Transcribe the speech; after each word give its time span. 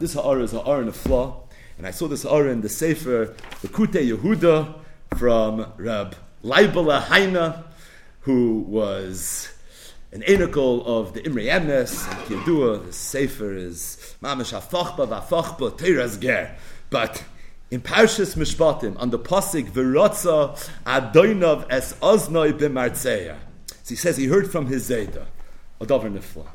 This 0.00 0.14
ha'ara 0.14 0.44
is 0.44 0.52
ha'ara 0.52 0.82
in 0.82 0.86
a 0.86 0.92
flaw, 0.92 1.42
and 1.76 1.84
I 1.84 1.90
saw 1.90 2.06
this 2.06 2.22
ha'ara 2.22 2.52
in 2.52 2.60
the 2.60 2.68
Sefer 2.68 3.34
Kute 3.66 3.94
Yehuda 3.94 4.78
from 5.18 5.72
Rab 5.76 6.14
Leibele 6.44 7.02
Haina, 7.02 7.64
who 8.20 8.60
was 8.60 9.52
an 10.12 10.22
anacle 10.22 10.86
of 10.86 11.14
the 11.14 11.22
Imrei 11.22 11.46
Emes, 11.46 12.08
and 12.08 12.20
Kiyadua, 12.20 12.86
the 12.86 12.92
Sefer 12.92 13.52
is 13.52 14.14
Mamash 14.22 14.56
HaFachba 14.56 15.08
VaFachba 15.08 15.76
Teras 15.76 16.20
Ger. 16.20 16.56
But 16.90 17.24
in 17.72 17.80
Parshas 17.80 18.36
Mishpatim, 18.36 18.96
on 19.00 19.10
the 19.10 19.18
Pasik, 19.18 19.68
Virotza 19.72 20.56
Adoinov 20.86 21.66
Es 21.70 21.94
Oznoi 21.94 22.52
B'Martzeya. 22.52 23.34
He 23.88 23.96
says 23.96 24.16
he 24.16 24.26
heard 24.26 24.48
from 24.48 24.66
his 24.66 24.88
Zayda, 24.88 25.26
Adover 25.80 26.08
Nifla. 26.08 26.46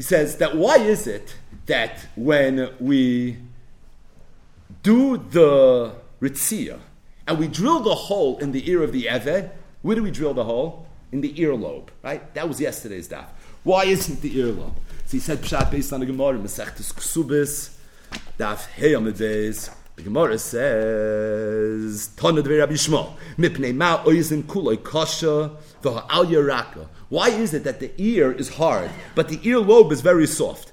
He 0.00 0.04
says 0.04 0.36
that 0.38 0.56
why 0.56 0.78
is 0.78 1.06
it 1.06 1.36
that 1.66 2.06
when 2.16 2.70
we 2.80 3.36
do 4.82 5.18
the 5.18 5.92
Ritzia 6.22 6.78
and 7.26 7.38
we 7.38 7.46
drill 7.46 7.80
the 7.80 7.94
hole 7.94 8.38
in 8.38 8.52
the 8.52 8.66
ear 8.70 8.82
of 8.82 8.92
the 8.92 9.04
Eved, 9.04 9.50
where 9.82 9.94
do 9.94 10.02
we 10.02 10.10
drill 10.10 10.32
the 10.32 10.44
hole? 10.44 10.86
In 11.12 11.20
the 11.20 11.34
earlobe, 11.34 11.88
right? 12.02 12.32
That 12.32 12.48
was 12.48 12.62
yesterday's 12.62 13.08
daf. 13.08 13.26
Why 13.62 13.84
isn't 13.84 14.22
the 14.22 14.34
earlobe? 14.36 14.72
So 15.04 15.10
he 15.10 15.18
said 15.18 15.42
Pshat 15.42 15.70
based 15.70 15.92
on 15.92 16.00
the 16.00 16.06
Gemara, 16.06 16.38
Masechtes 16.38 16.94
Ksubis, 16.94 17.76
daf 18.38 18.68
Heyamedez. 18.76 19.68
The 19.96 20.02
Gemara 20.02 20.38
says, 20.38 22.08
Tana 22.16 22.40
Rabbi 22.40 22.72
Shmuel, 22.72 23.16
Mipnei 23.36 23.74
Ma 23.74 24.02
Oizim 24.04 24.44
Kuloi 24.44 24.82
Kasha 24.82 25.50
V'Ha'al 25.82 26.24
Yeraka. 26.24 26.88
Why 27.10 27.30
is 27.30 27.52
it 27.54 27.64
that 27.64 27.80
the 27.80 27.90
ear 27.98 28.30
is 28.30 28.54
hard, 28.54 28.88
but 29.16 29.28
the 29.28 29.38
earlobe 29.38 29.90
is 29.90 30.00
very 30.00 30.28
soft? 30.28 30.69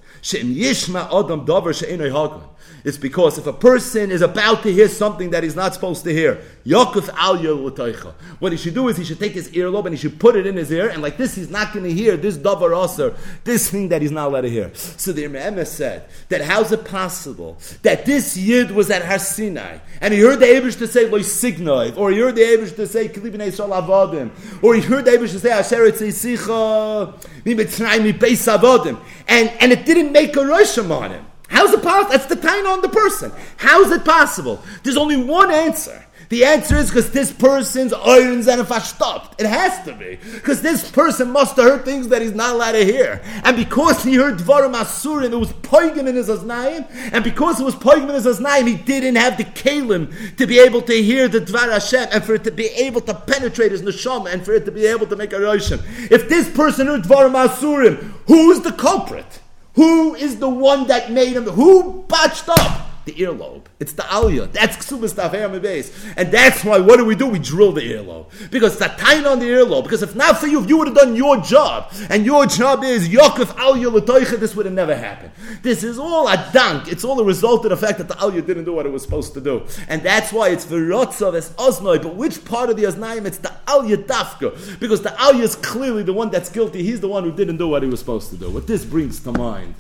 It's 2.84 2.98
because 2.98 3.38
if 3.38 3.48
a 3.48 3.54
person 3.54 4.12
is 4.12 4.22
about 4.22 4.64
to 4.64 4.72
hear 4.72 4.88
something 4.88 5.32
that 5.32 5.44
he's 5.44 5.56
not 5.56 5.74
supposed 5.74 6.04
to 6.06 6.14
hear. 6.14 6.42
What 6.66 8.52
he 8.52 8.58
should 8.58 8.74
do 8.74 8.88
is 8.88 8.98
he 8.98 9.04
should 9.04 9.20
take 9.20 9.34
his 9.34 9.50
earlobe 9.50 9.86
and 9.86 9.96
he 9.96 10.00
should 10.00 10.20
put 10.20 10.36
it 10.36 10.46
in 10.46 10.56
his 10.56 10.72
ear, 10.72 10.90
and 10.90 11.02
like 11.02 11.18
this, 11.18 11.36
he's 11.36 11.50
not 11.50 11.74
going 11.74 11.86
to 11.86 11.94
hear 11.94 12.16
this 12.18 12.38
davar 12.38 12.86
aser, 12.86 13.16
this 13.44 13.70
thing 13.70 13.90
that 13.90 14.02
he's 14.02 14.12
not 14.12 14.28
allowed 14.28 14.42
to 14.42 14.50
hear. 14.50 14.72
So 14.74 15.12
the 15.12 15.26
Imam 15.26 15.64
said 15.66 16.08
that 16.30 16.42
how's 16.42 16.72
it 16.72 16.86
possible 16.86 17.58
that 17.82 18.06
this 18.06 18.38
yid 18.38 18.72
was 18.72 18.90
at 18.90 19.04
Har 19.04 19.20
Sinai 19.20 19.80
and 20.02 20.14
he 20.14 20.20
heard 20.20 20.40
the 20.40 20.46
Abish 20.46 20.78
to 20.78 20.88
say 20.88 21.06
Signoi, 21.06 21.98
or 21.98 22.12
he 22.12 22.20
heard 22.20 22.36
the 22.36 22.42
Abish 22.42 22.76
to 22.76 22.88
say 22.88 23.08
Avodim, 23.10 24.32
or 24.64 24.76
he 24.76 24.82
heard 24.82 25.06
the 25.06 25.12
Abish 25.12 25.32
to 25.32 25.40
say 25.40 25.52
Asher 25.52 25.92
Sicha 25.92 27.46
Mi 27.46 27.56
Mitzrayim 27.56 28.04
Mi 28.04 28.14
Avodim, 28.14 29.00
and 29.28 29.50
and 29.60 29.72
it 29.72 29.86
didn't 29.86 30.07
make 30.12 30.36
a 30.36 30.40
rosham 30.40 30.92
on 30.92 31.12
him. 31.12 31.26
How's 31.50 31.74
it 31.74 31.82
possible? 31.82 32.12
That's 32.12 32.26
the 32.26 32.36
time 32.36 32.68
on 32.68 32.82
the 32.82 32.90
person. 32.90 33.32
How's 33.58 33.92
it 33.92 34.04
possible? 34.04 34.62
There's 34.84 34.98
only 34.98 35.18
one 35.18 35.52
answer. 35.52 36.04
The 36.30 36.44
answer 36.44 36.76
is 36.76 36.90
because 36.90 37.12
this 37.12 37.32
person's 37.32 37.94
irons 37.94 38.50
and 38.50 38.60
if 38.60 38.70
I 38.70 38.80
stopped. 38.80 39.40
It 39.40 39.48
has 39.48 39.86
to 39.86 39.94
be. 39.94 40.18
Because 40.34 40.62
this 40.62 40.90
person 40.92 41.32
must 41.32 41.56
have 41.56 41.66
heard 41.66 41.86
things 41.86 42.10
that 42.10 42.22
he's 42.22 42.34
not 42.34 42.56
allowed 42.56 42.74
to 42.74 42.84
hear. 42.84 43.22
And 43.46 43.56
because 43.56 44.04
he 44.04 44.16
heard 44.16 44.38
Dvarim 44.38 44.76
Asurin, 44.76 45.32
it 45.32 45.38
was 45.38 45.54
poigim 45.54 46.06
in 46.06 46.16
his 46.16 46.28
Aznaim. 46.28 46.86
And 47.14 47.24
because 47.24 47.62
it 47.62 47.64
was 47.64 47.76
poigim 47.76 48.10
in 48.10 48.16
his 48.16 48.26
Aznaim, 48.26 48.68
he 48.68 48.76
didn't 48.76 49.16
have 49.16 49.38
the 49.38 49.46
kalim 49.46 50.36
to 50.36 50.46
be 50.46 50.60
able 50.60 50.82
to 50.82 51.02
hear 51.02 51.30
the 51.30 51.40
Dvar 51.40 51.72
Hashem 51.72 52.10
and 52.12 52.24
for 52.26 52.36
it 52.36 52.44
to 52.44 52.52
be 52.52 52.66
able 52.66 53.00
to 53.02 53.14
penetrate 53.14 53.72
his 53.72 53.82
neshama 53.82 54.34
and 54.34 54.44
for 54.44 54.52
it 54.52 54.66
to 54.66 54.72
be 54.72 54.86
able 54.86 55.08
to 55.08 55.16
make 55.16 55.32
a 55.32 55.40
roshan. 55.40 55.80
If 56.12 56.28
this 56.28 56.50
person 56.54 56.88
heard 56.88 57.04
Dvarim 57.04 57.48
Asurin, 57.48 58.14
who's 58.26 58.60
the 58.60 58.74
culprit? 58.74 59.40
Who 59.78 60.16
is 60.16 60.40
the 60.40 60.50
one 60.50 60.88
that 60.88 61.12
made 61.12 61.34
him? 61.34 61.44
Who 61.44 62.04
botched 62.08 62.50
up? 62.50 62.87
The 63.08 63.14
earlobe. 63.14 63.62
It's 63.80 63.94
the 63.94 64.02
aliyah. 64.04 64.52
That's 64.52 64.76
ksubas 64.76 65.14
tafayam 65.14 65.62
base. 65.62 65.98
And 66.18 66.30
that's 66.30 66.66
why, 66.66 66.80
what 66.80 66.98
do 66.98 67.06
we 67.06 67.16
do? 67.16 67.26
We 67.28 67.40
drill 67.40 67.72
the 67.72 67.80
earlobe. 67.80 68.26
Because 68.52 68.74
it's 68.74 68.82
a 68.82 68.90
tine 68.98 69.26
on 69.26 69.40
the 69.40 69.46
earlobe. 69.46 69.84
Because 69.84 70.04
if 70.04 70.14
not 70.14 70.38
for 70.38 70.48
you, 70.48 70.62
if 70.62 70.68
you 70.68 70.78
would 70.78 70.88
have 70.88 70.98
done 70.98 71.16
your 71.16 71.38
job, 71.38 71.90
and 72.10 72.26
your 72.26 72.46
job 72.48 72.84
is 72.84 73.08
Yaakov 73.08 73.56
aliyah 73.56 73.94
l'toicha, 73.94 74.38
this 74.38 74.58
would 74.58 74.66
have 74.66 74.76
never 74.76 74.94
happened. 74.94 75.32
This 75.62 75.86
is 75.86 75.98
all 75.98 76.28
a 76.28 76.50
dunk. 76.52 76.90
It's 76.90 77.06
all 77.06 77.18
a 77.22 77.24
result 77.24 77.64
of 77.64 77.70
the 77.70 77.78
fact 77.78 77.98
that 78.00 78.10
the 78.10 78.16
aliyah 78.16 78.46
didn't 78.46 78.66
do 78.66 78.74
what 78.74 78.86
it 78.86 78.92
was 78.92 79.04
supposed 79.04 79.34
to 79.36 79.40
do. 79.40 79.66
And 79.88 80.04
that's 80.04 80.34
why 80.34 80.50
it's 80.50 80.66
virotzav 80.66 81.34
as 81.34 81.52
oznoi. 81.52 82.04
But 82.04 82.16
which 82.16 82.44
part 82.44 82.70
of 82.70 82.76
the 82.76 82.84
oznaim? 82.84 83.24
It's 83.24 83.38
the 83.38 83.54
aliyah 83.68 84.06
dafka. 84.06 84.80
Because 84.82 85.02
the 85.02 85.12
aliyah 85.12 85.44
is 85.44 85.56
clearly 85.56 86.04
the 86.04 86.12
one 86.12 86.30
that's 86.30 86.50
guilty. 86.50 86.84
He's 86.84 87.00
the 87.00 87.08
one 87.08 87.24
who 87.24 87.32
didn't 87.32 87.56
do 87.56 87.70
what 87.70 87.84
he 87.84 87.88
was 87.90 88.02
supposed 88.02 88.32
to 88.32 88.36
do. 88.36 88.50
What 88.50 88.68
this 88.68 88.84
brings 88.84 89.22
to 89.22 89.32
mind 89.32 89.76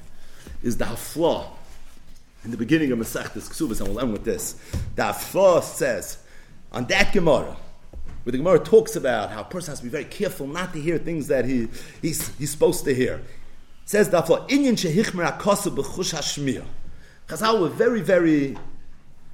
is 0.63 0.77
the 0.77 0.85
haflah 0.85 1.56
in 2.43 2.51
the 2.51 2.57
beginning 2.57 2.91
of 2.91 2.99
Masechtas 2.99 3.49
Ksubas, 3.49 3.79
and 3.79 3.89
we'll 3.89 3.99
end 3.99 4.13
with 4.13 4.23
this. 4.23 4.55
Haflah 4.95 5.63
says 5.63 6.17
on 6.71 6.85
that 6.85 7.13
Gemara, 7.13 7.57
where 8.23 8.31
the 8.31 8.37
Gemara 8.37 8.59
talks 8.59 8.95
about 8.95 9.31
how 9.31 9.41
a 9.41 9.45
person 9.45 9.71
has 9.71 9.79
to 9.79 9.85
be 9.85 9.89
very 9.89 10.05
careful 10.05 10.47
not 10.47 10.73
to 10.73 10.81
hear 10.81 10.97
things 10.97 11.27
that 11.27 11.45
he, 11.45 11.69
he's, 12.01 12.35
he's 12.37 12.51
supposed 12.51 12.83
to 12.85 12.93
hear. 12.93 13.15
It 13.15 13.89
says 13.89 14.09
haflah, 14.09 14.49
Inyan 14.49 14.73
shehichmer 14.73 15.25
akosu 15.31 15.73
b'chush 15.73 16.13
hashmir. 16.13 16.65
Chazal 17.29 17.61
were 17.61 17.69
very, 17.69 18.01
very 18.01 18.57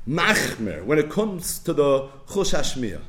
machmer 0.07 0.83
when 0.83 0.99
it 0.99 1.09
comes 1.09 1.59
to 1.59 1.73
the 1.73 2.07
chush 2.27 2.53
hashmir. 2.53 3.01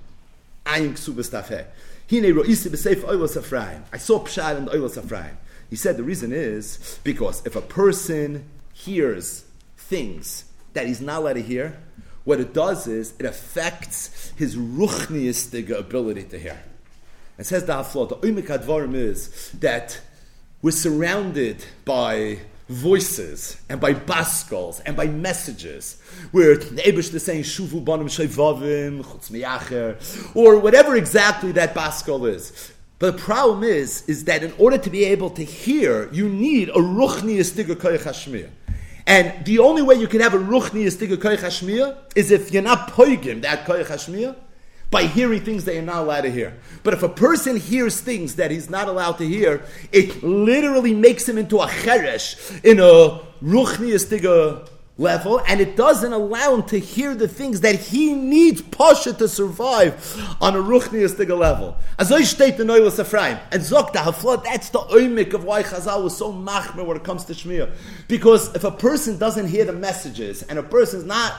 Ayin 0.65 0.93
Ksubas 0.93 1.31
tafeh. 1.31 1.66
Hine 2.11 2.34
ro'isi 2.34 2.71
b'seif 2.71 3.03
oilos 3.03 3.37
Ephraim. 3.37 3.84
I 3.93 3.99
saw 3.99 4.21
pshal 4.21 4.65
the 4.65 4.71
oilos 4.71 4.97
Ephraim. 5.03 5.37
He 5.69 5.76
said 5.76 5.97
the 5.97 6.03
reason 6.03 6.32
is 6.32 6.99
because 7.05 7.44
if 7.47 7.56
a 7.56 7.61
person 7.61 8.44
hears 8.72 9.44
things 9.89 10.45
that 10.72 10.87
he's 10.87 11.00
not 11.00 11.21
allowed 11.21 11.34
to 11.34 11.43
hear, 11.43 11.78
what 12.25 12.41
it 12.41 12.55
does 12.55 12.87
is 12.87 13.15
it 13.19 13.27
affects 13.27 14.33
his 14.37 14.56
ruchniistic 14.56 15.71
ability 15.71 16.25
to 16.25 16.39
hear. 16.39 16.62
It 17.39 17.47
says 17.47 17.65
the 17.65 17.75
Haflot, 17.75 18.09
the 18.09 18.17
Oimik 18.17 18.47
Advarim 18.47 18.94
is 18.94 19.50
that 19.61 20.00
we're 20.62 20.71
surrounded 20.71 21.65
by 21.84 22.39
voices 22.69 23.61
and 23.69 23.78
by 23.81 23.93
baskals 23.93 24.81
and 24.81 24.97
by 24.97 25.06
messages 25.06 26.00
where 26.33 26.56
the 26.56 26.81
Abish 26.83 27.12
is 27.12 27.23
saying 27.23 27.43
Shuvu 27.43 27.84
Banim 27.84 28.06
Shevavim 28.06 29.05
Chutz 29.05 29.31
Miyacher 29.31 30.34
or 30.34 30.59
whatever 30.59 30.97
exactly 30.97 31.53
that 31.53 31.75
baskal 31.75 32.27
is. 32.28 32.73
But 32.99 33.17
the 33.17 33.23
problem 33.23 33.65
is, 33.65 34.09
is 34.09 34.25
that 34.25 34.43
in 34.43 34.53
order 34.56 34.78
to 34.78 34.89
be 34.89 35.05
able 35.05 35.28
to 35.31 35.44
hear, 35.44 36.11
you 36.12 36.28
need 36.28 36.71
a 36.71 36.75
ruchni 36.75 37.37
istiga 37.39 37.75
koyach 37.75 38.05
hashmir. 38.05 38.49
And 39.07 39.45
the 39.45 39.59
only 39.59 39.83
way 39.83 39.97
you 39.97 40.09
can 40.09 40.21
have 40.21 40.35
a 40.35 40.39
ruchni 40.39 40.85
istiga 40.87 41.17
koyach 41.17 41.41
hashmir 41.41 41.97
is 42.17 42.31
if 42.31 42.53
you're 42.53 42.63
not 42.63 42.91
poigim 42.93 43.43
that 43.43 43.67
koyach 43.67 43.87
hashmir 43.87 44.35
by 44.91 45.05
hearing 45.05 45.41
things 45.41 45.65
that 45.65 45.75
you're 45.75 45.83
not 45.83 46.03
allowed 46.03 46.23
to 46.23 46.31
hear. 46.31 46.57
But 46.83 46.95
if 46.95 47.03
a 47.03 47.09
person 47.09 47.57
hears 47.57 48.01
things 48.01 48.37
that 48.37 48.51
he's 48.51 48.71
not 48.71 48.89
allowed 48.89 49.19
to 49.19 49.27
hear, 49.27 49.65
it 49.93 50.23
literally 50.23 50.95
makes 50.95 51.29
him 51.29 51.37
into 51.37 51.59
a 51.59 51.67
cheresh 51.67 52.65
in 52.65 52.79
a 52.79 53.21
ruchni 53.45 53.93
istiga 53.93 54.69
level, 54.97 55.41
and 55.49 55.60
it 55.60 55.77
doesn't 55.77 56.12
allow 56.12 56.55
him 56.55 56.62
to 56.62 56.78
hear 56.78 57.15
the 57.15 57.27
things 57.27 57.62
that 57.62 57.75
he 57.75 58.15
needs 58.15 58.62
Pasha 58.62 59.12
to 59.15 59.27
survive 59.27 59.94
on 60.41 60.55
a 60.55 60.59
Ruchniyastiga 60.59 61.37
level. 61.37 61.77
As 61.99 62.12
I 62.12 62.22
state 62.22 62.56
the 62.56 62.65
Noilas 62.65 63.00
Ephraim, 63.00 63.38
and 63.50 63.62
Zokta 63.62 63.97
Haflot, 63.97 64.44
that's 64.44 64.69
the 64.69 64.78
oimik 64.78 65.34
of 65.34 65.44
why 65.44 65.62
Chazal 65.62 66.05
was 66.05 66.16
so 66.16 66.32
machmer 66.32 66.87
when 66.87 66.97
it 66.97 67.05
comes 67.05 67.25
to 67.25 67.32
Shmiya. 67.32 67.75
Because 68.06 68.55
if 68.55 68.62
a 68.62 68.71
person 68.71 69.19
doesn't 69.19 69.49
hear 69.49 69.65
the 69.65 69.72
messages, 69.72 70.43
and 70.44 70.59
a 70.59 70.62
person's 70.62 71.05
not 71.05 71.34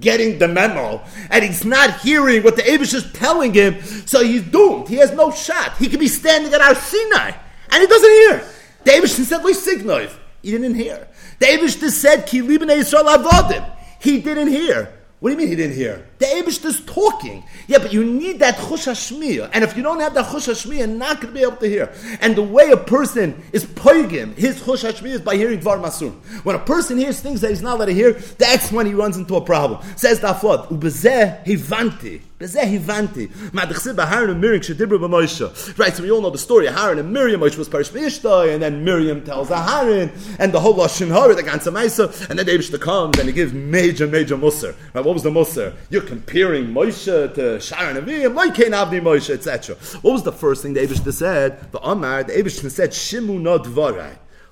getting 0.00 0.38
the 0.38 0.48
memo, 0.48 1.02
and 1.30 1.42
he's 1.42 1.64
not 1.64 2.00
hearing 2.00 2.42
what 2.42 2.56
the 2.56 2.62
Abish 2.62 2.92
is 2.92 3.10
telling 3.12 3.54
him, 3.54 3.80
so 3.82 4.22
he's 4.22 4.42
doomed. 4.42 4.86
He 4.86 4.96
has 4.96 5.12
no 5.12 5.30
shot. 5.30 5.78
He 5.78 5.88
could 5.88 6.00
be 6.00 6.08
standing 6.08 6.52
at 6.52 6.60
Har 6.60 6.74
Sinai, 6.74 7.32
and 7.70 7.80
he 7.80 7.86
doesn't 7.86 8.10
hear. 8.10 8.44
The 8.84 8.90
Abish 8.90 9.24
said, 9.24 9.40
Signov. 9.40 10.14
He 10.42 10.52
didn't 10.52 10.74
hear. 10.74 11.07
The 11.38 11.46
Abish 11.46 11.90
said, 11.90 12.26
Ki 12.26 12.42
libene 12.42 12.76
Yisrael 12.76 13.16
avodim. 13.16 13.64
He 14.00 14.20
didn't 14.20 14.48
hear. 14.48 14.97
What 15.20 15.30
do 15.30 15.32
you 15.32 15.38
mean 15.38 15.48
he 15.48 15.56
didn't 15.56 15.74
hear? 15.74 16.06
The 16.18 16.26
Abish 16.26 16.64
is 16.64 16.80
talking. 16.84 17.42
Yeah, 17.66 17.78
but 17.78 17.92
you 17.92 18.04
need 18.04 18.38
that 18.38 18.54
chush. 18.54 19.50
And 19.52 19.64
if 19.64 19.76
you 19.76 19.82
don't 19.82 19.98
have 19.98 20.14
that 20.14 20.26
chush 20.26 20.78
you're 20.78 20.86
not 20.86 21.20
going 21.20 21.34
to 21.34 21.40
be 21.40 21.42
able 21.42 21.56
to 21.56 21.68
hear. 21.68 21.92
And 22.20 22.36
the 22.36 22.42
way 22.42 22.70
a 22.70 22.76
person 22.76 23.42
is 23.52 23.64
poigim, 23.64 24.34
his 24.36 24.60
chush 24.60 25.04
is 25.04 25.20
by 25.20 25.34
hearing 25.34 25.58
dvar 25.58 25.82
masur. 25.82 26.12
When 26.44 26.54
a 26.54 26.60
person 26.60 26.98
hears 26.98 27.18
things 27.18 27.40
that 27.40 27.50
he's 27.50 27.62
not 27.62 27.76
allowed 27.76 27.86
to 27.86 27.94
hear, 27.94 28.12
that's 28.12 28.70
when 28.70 28.86
he 28.86 28.94
runs 28.94 29.16
into 29.16 29.34
a 29.34 29.40
problem. 29.40 29.82
Says 29.96 30.20
the 30.20 30.28
Afod, 30.28 30.68
ubezeh 30.68 31.44
hivanti. 31.44 32.22
Bezeh 32.38 32.78
hivanti. 32.78 33.28
Madachsib 33.50 33.96
Aharon 33.96 34.30
and 34.30 34.40
Miriam 34.40 34.62
b'Moshe. 34.62 35.76
Right, 35.76 35.96
so 35.96 36.04
we 36.04 36.12
all 36.12 36.20
know 36.20 36.30
the 36.30 36.38
story 36.38 36.66
Aharon 36.66 37.00
and 37.00 37.12
Miriam, 37.12 37.40
which 37.40 37.56
was 37.56 37.68
Parish 37.68 37.90
Mishtai, 37.90 38.54
and 38.54 38.62
then 38.62 38.84
Miriam 38.84 39.24
tells 39.24 39.48
Haran, 39.48 40.12
and 40.38 40.52
the 40.52 40.60
whole 40.60 40.74
Lashon 40.74 41.08
Hara, 41.08 41.34
the 41.34 41.42
Gansa 41.42 41.72
Maisa, 41.72 42.30
and 42.30 42.38
then 42.38 42.46
David 42.46 42.80
comes 42.80 43.18
and 43.18 43.28
he 43.28 43.34
gives 43.34 43.52
major, 43.52 44.06
major 44.06 44.36
Musar. 44.36 44.76
Right, 44.94 45.04
what 45.08 45.14
was 45.14 45.22
the 45.22 45.30
Musar? 45.30 45.72
You're 45.88 46.02
comparing 46.02 46.66
Moshe 46.66 47.34
to 47.34 47.40
Aharon 47.40 48.34
like 48.34 48.54
Cain 48.54 48.72
Avni 48.72 49.00
Moshe, 49.00 49.30
etc. 49.30 49.74
What 50.02 50.12
was 50.12 50.22
the 50.22 50.32
first 50.32 50.62
thing 50.62 50.74
the 50.74 50.80
Abishta 50.80 51.14
said? 51.14 51.72
The 51.72 51.80
Amar, 51.80 52.24
the 52.24 52.34
Abishta 52.34 52.70
said, 52.70 52.90
Shimu 52.90 53.40
not. 53.40 53.66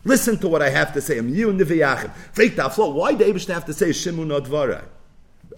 Listen 0.04 0.38
to 0.38 0.48
what 0.48 0.62
I 0.62 0.70
have 0.70 0.94
to 0.94 1.02
say. 1.02 1.20
Why 1.20 1.28
do 1.28 1.44
Abish 1.44 3.48
have 3.48 3.66
to 3.66 3.74
say 3.74 3.90
Shimun 3.90 4.40
Advara? 4.40 4.84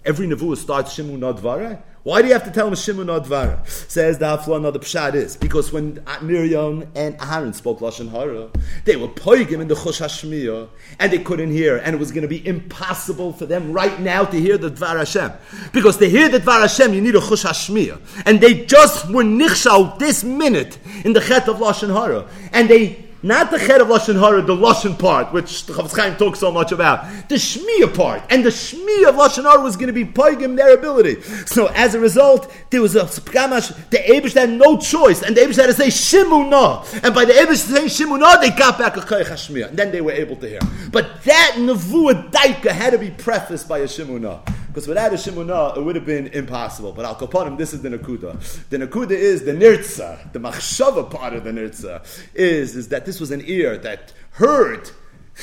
Every 0.05 0.27
Nevuah 0.27 0.57
starts 0.57 0.97
Shimun 0.97 1.19
Advara. 1.19 1.81
Why 2.03 2.21
do 2.21 2.29
you 2.29 2.33
have 2.33 2.45
to 2.45 2.51
tell 2.51 2.67
him 2.67 2.73
Shimun 2.75 3.07
Advara? 3.07 3.67
Says 3.67 4.17
the 4.17 4.25
Hafla, 4.25 4.71
the 4.71 4.79
Pshat 4.79 5.15
is 5.15 5.35
because 5.35 5.73
when 5.73 6.01
Miriam 6.21 6.87
and 6.95 7.17
Aaron 7.19 7.51
spoke 7.51 7.79
Lashon 7.79 8.09
Hara, 8.09 8.49
they 8.85 8.95
were 8.95 9.09
poigim 9.09 9.59
in 9.59 9.67
the 9.67 9.75
Chosh 9.75 9.99
Hashmiyah, 9.99 10.69
and 10.99 11.11
they 11.11 11.19
couldn't 11.19 11.51
hear, 11.51 11.77
and 11.77 11.93
it 11.93 11.99
was 11.99 12.11
going 12.11 12.21
to 12.21 12.29
be 12.29 12.45
impossible 12.47 13.33
for 13.33 13.45
them 13.45 13.73
right 13.73 13.99
now 13.99 14.23
to 14.23 14.39
hear 14.39 14.57
the 14.57 14.71
Dvar 14.71 14.97
Hashem. 14.97 15.33
Because 15.73 15.97
to 15.97 16.09
hear 16.09 16.29
the 16.29 16.39
Dvar 16.39 16.61
Hashem, 16.61 16.93
you 16.93 17.01
need 17.01 17.15
a 17.15 17.19
Chosh 17.19 17.45
Hashmiyah. 17.45 18.23
And 18.25 18.39
they 18.39 18.65
just 18.65 19.09
were 19.09 19.23
nichshal 19.23 19.99
this 19.99 20.23
minute 20.23 20.77
in 21.03 21.11
the 21.11 21.19
Chet 21.19 21.49
of 21.49 21.57
Lashon 21.57 21.93
Hara. 21.93 22.29
And 22.53 22.69
they 22.69 23.08
not 23.21 23.51
the 23.51 23.59
head 23.59 23.81
of 23.81 23.87
Lashon 23.87 24.19
Hara, 24.19 24.41
the 24.41 24.55
Lashon 24.55 24.97
part, 24.97 25.33
which 25.33 25.65
the 25.65 25.73
Chafetz 25.73 25.95
Chaim 25.95 26.15
talks 26.15 26.39
so 26.39 26.51
much 26.51 26.71
about. 26.71 27.03
The 27.27 27.35
Shmiya 27.35 27.95
part. 27.95 28.23
And 28.29 28.45
the 28.45 28.49
Shmiya 28.49 29.09
of 29.09 29.15
Lashon 29.15 29.43
Hara 29.43 29.61
was 29.61 29.75
going 29.75 29.87
to 29.87 29.93
be 29.93 30.05
Paigim 30.05 30.55
their 30.55 30.73
ability. 30.73 31.21
So 31.45 31.67
as 31.67 31.95
a 31.95 31.99
result, 31.99 32.51
there 32.69 32.81
was 32.81 32.95
a 32.95 33.03
Pkamash, 33.03 33.89
the 33.89 33.97
Abish 33.97 34.33
had 34.33 34.49
no 34.49 34.77
choice. 34.77 35.21
And 35.21 35.35
the 35.35 35.41
Abish 35.41 35.57
had 35.57 35.67
to 35.67 35.73
say 35.73 35.87
Shimuna. 35.87 37.03
And 37.03 37.13
by 37.13 37.25
the 37.25 37.33
Abish 37.33 37.57
saying 37.57 37.87
Shimuna, 37.87 38.39
they 38.39 38.51
got 38.51 38.77
back 38.77 38.95
a 38.95 39.01
Chayach 39.01 39.25
Hashmiya. 39.25 39.69
And 39.69 39.77
then 39.77 39.91
they 39.91 40.01
were 40.01 40.11
able 40.11 40.37
to 40.37 40.47
hear. 40.47 40.59
But 40.91 41.23
that 41.23 41.55
Nevuah 41.57 42.31
Daika 42.31 42.71
had 42.71 42.91
to 42.91 42.97
be 42.97 43.11
prefaced 43.11 43.67
by 43.67 43.79
a 43.79 43.85
Shimuna. 43.85 44.39
Because 44.69 44.87
without 44.87 45.11
a 45.11 45.15
Shimuna, 45.15 45.75
it 45.75 45.83
would 45.83 45.95
have 45.95 46.05
been 46.05 46.27
impossible. 46.27 46.91
But 46.91 47.03
Al 47.03 47.15
Kapanim, 47.15 47.57
this 47.57 47.73
is 47.73 47.81
the 47.81 47.89
Nakuda. 47.89 48.39
The 48.69 48.77
Nakuda 48.77 49.11
is 49.11 49.43
the 49.43 49.51
Nirtza, 49.51 50.31
the 50.31 50.39
Machshava 50.39 51.09
part 51.09 51.33
of 51.33 51.43
the 51.43 51.51
Nirtza, 51.51 52.05
is, 52.35 52.75
is 52.75 52.89
that 52.89 53.05
this 53.05 53.19
was 53.19 53.31
an 53.31 53.41
ear 53.45 53.77
that 53.79 54.13
heard 54.31 54.91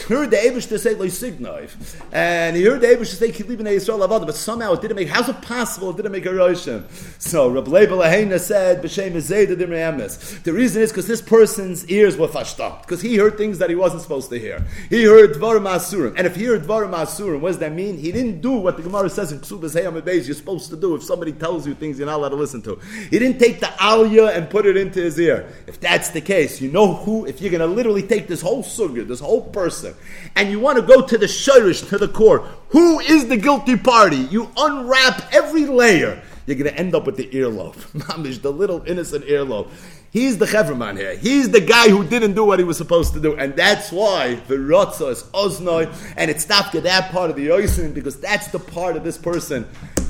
heard 0.05 0.31
the 0.31 0.37
Abish 0.37 0.69
to 0.69 0.79
say 0.79 0.95
Loisignoiv, 0.95 1.73
and 2.13 2.57
he 2.57 2.65
heard 2.65 2.81
the 2.81 2.89
Abish 2.89 3.11
to 3.11 3.17
say 3.17 3.31
Kilibin 3.31 3.67
Yisrael 3.67 4.07
Avodah, 4.07 4.27
but 4.27 4.35
somehow 4.35 4.73
it 4.75 4.81
didn't 4.81 4.97
make. 4.97 5.09
How's 5.09 5.29
it 5.29 5.41
possible? 5.43 5.91
It 5.91 5.97
didn't 5.97 6.13
make 6.13 6.27
a 6.27 6.31
Roshim. 6.31 6.85
So 7.21 7.49
Rabbi 7.49 7.71
Leibel 7.71 8.39
said 8.41 8.83
B'Shem 8.83 9.13
Zayda 9.13 9.57
Dimreyamis. 9.57 10.43
The 10.43 10.53
reason 10.53 10.83
is 10.83 10.91
because 10.91 11.07
this 11.07 11.23
person's 11.23 11.87
ears 11.87 12.17
were 12.17 12.29
fashed 12.29 12.61
up 12.61 12.83
because 12.83 13.01
he 13.01 13.17
heard 13.17 13.37
things 13.37 13.59
that 13.59 13.71
he 13.71 13.77
wasn't 13.77 14.03
supposed 14.03 14.31
to 14.31 14.39
hear. 14.39 14.65
He 14.91 15.05
heard 15.05 15.35
Dvar 15.35 15.59
Masurim, 15.59 16.15
and 16.17 16.27
if 16.27 16.37
he 16.37 16.45
heard 16.45 16.63
Dvar 16.63 16.89
Masurim, 16.91 17.41
what 17.41 17.49
does 17.49 17.59
that 17.59 17.73
mean? 17.73 17.99
He 17.99 18.13
didn't 18.13 18.41
do 18.41 18.53
what 18.53 18.77
the 18.77 18.83
Gemara 18.83 19.11
says 19.11 19.33
in 19.33 19.41
Ksubas 19.41 19.81
Hayam 19.81 20.01
Beis 20.03 20.27
you're 20.27 20.35
supposed 20.35 20.71
to 20.71 20.77
do. 20.77 20.95
If 20.95 21.03
somebody 21.03 21.33
tells 21.33 21.67
you 21.67 21.75
things 21.75 21.99
you're 21.99 22.07
not 22.07 22.17
allowed 22.17 22.31
to 22.31 22.37
listen 22.37 22.63
to, 22.63 22.77
he 23.11 23.19
didn't 23.19 23.39
take 23.39 23.61
the 23.61 23.67
Aliyah 23.67 24.37
and 24.37 24.51
put 24.51 24.67
it 24.67 24.77
into 24.77 25.01
his 25.01 25.19
ear. 25.19 25.49
If 25.67 25.81
that's 25.81 26.11
the 26.11 26.21
case, 26.21 26.61
you 26.61 26.71
know 26.71 26.95
who. 26.95 27.27
If 27.27 27.41
you're 27.41 27.51
going 27.51 27.61
to 27.61 27.67
literally 27.67 28.03
take 28.03 28.29
this 28.29 28.41
whole 28.41 28.63
sugya, 28.63 29.07
this 29.07 29.21
whole 29.21 29.43
person 29.43 29.86
and 30.35 30.50
you 30.50 30.61
want 30.61 30.77
to 30.77 30.83
go 30.83 31.06
to 31.06 31.19
the 31.19 31.27
shirish, 31.27 31.88
to 31.88 31.99
the 31.99 32.09
core. 32.09 32.41
Who 32.71 33.00
is 33.00 33.29
the 33.29 33.37
guilty 33.37 33.77
party? 33.77 34.17
You 34.17 34.50
unwrap 34.56 35.33
every 35.33 35.67
layer. 35.67 36.23
You're 36.47 36.56
going 36.56 36.73
to 36.73 36.79
end 36.79 36.94
up 36.94 37.06
with 37.06 37.17
the 37.17 37.29
earlobe. 37.29 37.75
Mamish, 37.93 38.41
the 38.41 38.53
little 38.53 38.83
innocent 38.87 39.25
earlobe. 39.27 39.69
He's 40.11 40.38
the 40.38 40.47
Chevraman 40.47 40.97
here. 40.97 41.17
He's 41.17 41.50
the 41.50 41.61
guy 41.61 41.91
who 41.91 42.03
didn't 42.05 42.35
do 42.35 42.44
what 42.44 42.59
he 42.59 42.65
was 42.65 42.77
supposed 42.77 43.12
to 43.15 43.21
do. 43.21 43.37
And 43.37 43.55
that's 43.55 43.93
why 43.93 44.37
the 44.37 44.55
Rotza 44.55 45.11
is 45.11 45.25
Oznoi, 45.25 45.93
and 46.17 46.31
it's 46.31 46.49
not 46.49 46.73
that 46.73 47.11
part 47.11 47.31
of 47.31 47.37
the 47.37 47.49
Yosin, 47.49 47.93
because 47.93 48.19
that's 48.19 48.47
the 48.49 48.59
part 48.59 48.97
of 48.97 49.05
this 49.05 49.19
person 49.19 49.67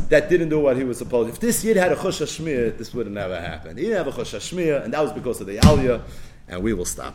that 0.08 0.28
didn't 0.28 0.50
do 0.50 0.60
what 0.60 0.76
he 0.76 0.84
was 0.84 0.98
supposed 0.98 1.28
to. 1.28 1.34
If 1.34 1.40
this 1.40 1.64
Yid 1.64 1.76
had 1.76 1.92
a 1.92 1.96
Chosh 1.96 2.78
this 2.78 2.94
would 2.94 3.06
have 3.06 3.12
never 3.12 3.40
happened. 3.40 3.78
He 3.78 3.86
didn't 3.86 4.04
have 4.04 4.18
a 4.18 4.22
Chosh 4.22 4.84
and 4.84 4.92
that 4.92 5.02
was 5.02 5.12
because 5.12 5.40
of 5.40 5.46
the 5.46 5.56
Aliyah, 5.56 6.02
and 6.48 6.62
we 6.62 6.72
will 6.72 6.84
stop. 6.84 7.14